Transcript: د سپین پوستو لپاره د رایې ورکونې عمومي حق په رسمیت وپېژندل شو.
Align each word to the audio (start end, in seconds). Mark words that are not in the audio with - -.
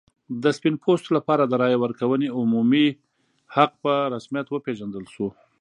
د 0.43 0.45
سپین 0.57 0.75
پوستو 0.83 1.09
لپاره 1.17 1.43
د 1.45 1.53
رایې 1.61 1.77
ورکونې 1.85 2.27
عمومي 2.39 2.87
حق 3.55 3.71
په 3.83 3.93
رسمیت 4.13 4.47
وپېژندل 4.49 5.05
شو. 5.13 5.27